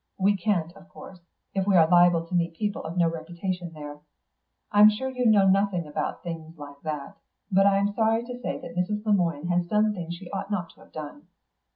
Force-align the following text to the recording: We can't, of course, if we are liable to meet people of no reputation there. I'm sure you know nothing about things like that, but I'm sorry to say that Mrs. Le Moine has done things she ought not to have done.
We 0.17 0.35
can't, 0.35 0.73
of 0.75 0.89
course, 0.89 1.19
if 1.53 1.67
we 1.67 1.75
are 1.75 1.87
liable 1.87 2.25
to 2.25 2.33
meet 2.33 2.55
people 2.55 2.83
of 2.83 2.97
no 2.97 3.07
reputation 3.07 3.71
there. 3.71 3.99
I'm 4.71 4.89
sure 4.89 5.11
you 5.11 5.27
know 5.27 5.47
nothing 5.47 5.85
about 5.85 6.23
things 6.23 6.57
like 6.57 6.81
that, 6.81 7.17
but 7.51 7.67
I'm 7.67 7.93
sorry 7.93 8.23
to 8.23 8.39
say 8.41 8.57
that 8.61 8.75
Mrs. 8.75 9.05
Le 9.05 9.13
Moine 9.13 9.49
has 9.49 9.67
done 9.67 9.93
things 9.93 10.15
she 10.15 10.31
ought 10.31 10.49
not 10.49 10.71
to 10.71 10.79
have 10.79 10.91
done. 10.91 11.27